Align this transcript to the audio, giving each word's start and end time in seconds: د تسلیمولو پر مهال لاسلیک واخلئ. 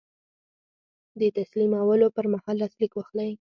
د 1.19 1.21
تسلیمولو 1.37 2.07
پر 2.15 2.25
مهال 2.33 2.55
لاسلیک 2.61 2.91
واخلئ. 2.95 3.29